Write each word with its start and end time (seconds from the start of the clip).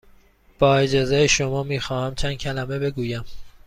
با 0.59 0.75
اجازه 0.77 1.27
شما، 1.27 1.63
می 1.63 1.79
خواهم 1.79 2.15
چند 2.15 2.33
کلمه 2.33 2.79
بگویم. 2.79 3.23